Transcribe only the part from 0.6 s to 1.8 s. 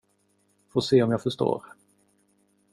Få se om jag förstår.